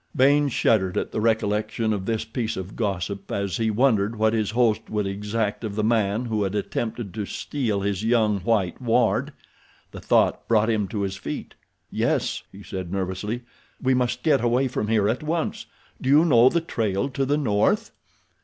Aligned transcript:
Baynes 0.15 0.51
shuddered 0.51 0.97
at 0.97 1.11
the 1.11 1.21
recollection 1.21 1.93
of 1.93 2.07
this 2.07 2.25
piece 2.25 2.57
of 2.57 2.75
gossip 2.75 3.31
as 3.31 3.57
he 3.57 3.69
wondered 3.69 4.15
what 4.15 4.33
his 4.33 4.49
host 4.49 4.89
would 4.89 5.05
exact 5.05 5.63
of 5.63 5.75
the 5.75 5.83
man 5.83 6.25
who 6.25 6.41
had 6.41 6.55
attempted 6.55 7.13
to 7.13 7.27
steal 7.27 7.81
his 7.81 8.03
young, 8.03 8.39
white 8.39 8.81
ward. 8.81 9.31
The 9.91 10.01
thought 10.01 10.47
brought 10.47 10.71
him 10.71 10.87
to 10.87 11.01
his 11.01 11.17
feet. 11.17 11.53
"Yes," 11.91 12.41
he 12.51 12.63
said, 12.63 12.91
nervously, 12.91 13.43
"we 13.79 13.93
must 13.93 14.23
get 14.23 14.43
away 14.43 14.67
from 14.67 14.87
here 14.87 15.07
at 15.07 15.21
once. 15.21 15.67
Do 16.01 16.09
you 16.09 16.25
know 16.25 16.49
the 16.49 16.61
trail 16.61 17.07
to 17.09 17.23
the 17.23 17.37
north?" 17.37 17.91